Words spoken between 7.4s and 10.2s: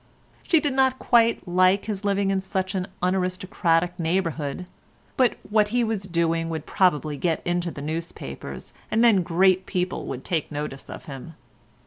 into the newspapers, and then great people